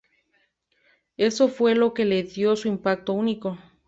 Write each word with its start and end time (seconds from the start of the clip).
Eso 1.17 1.47
fue 1.47 1.75
lo 1.75 1.93
que 1.93 2.05
le 2.05 2.23
dio 2.23 2.55
su 2.55 2.71
aspecto 2.71 3.13
único. 3.13 3.59